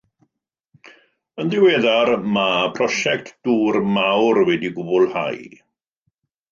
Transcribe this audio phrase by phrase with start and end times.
[1.43, 5.43] Yn ddiweddar, mae prosiect dŵr mawr wedi'i gwblhau.